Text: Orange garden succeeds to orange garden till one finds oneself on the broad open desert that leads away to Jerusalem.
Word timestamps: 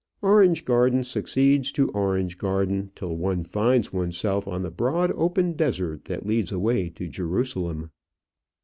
Orange 0.23 0.65
garden 0.65 1.03
succeeds 1.03 1.71
to 1.71 1.87
orange 1.91 2.39
garden 2.39 2.89
till 2.95 3.15
one 3.15 3.43
finds 3.43 3.93
oneself 3.93 4.47
on 4.47 4.63
the 4.63 4.71
broad 4.71 5.11
open 5.11 5.53
desert 5.53 6.05
that 6.05 6.25
leads 6.25 6.51
away 6.51 6.89
to 6.89 7.07
Jerusalem. 7.07 7.91